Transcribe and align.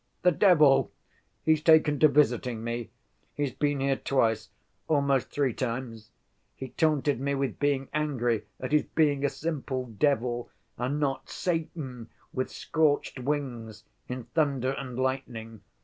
"The 0.23 0.31
devil! 0.31 0.91
He's 1.43 1.61
taken 1.61 1.99
to 1.99 2.07
visiting 2.07 2.63
me. 2.63 2.89
He's 3.35 3.53
been 3.53 3.79
here 3.81 3.97
twice, 3.97 4.49
almost 4.87 5.29
three 5.29 5.53
times. 5.53 6.09
He 6.55 6.69
taunted 6.69 7.19
me 7.19 7.35
with 7.35 7.59
being 7.59 7.87
angry 7.93 8.45
at 8.59 8.71
his 8.71 8.81
being 8.81 9.23
a 9.23 9.29
simple 9.29 9.85
devil 9.85 10.49
and 10.75 10.99
not 10.99 11.29
Satan, 11.29 12.09
with 12.33 12.49
scorched 12.49 13.19
wings, 13.19 13.83
in 14.07 14.23
thunder 14.33 14.71
and 14.71 14.97
lightning. 14.97 15.61